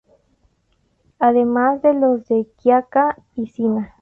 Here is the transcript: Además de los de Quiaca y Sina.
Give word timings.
Además 1.19 1.83
de 1.83 1.93
los 1.93 2.27
de 2.27 2.47
Quiaca 2.59 3.15
y 3.35 3.45
Sina. 3.49 3.93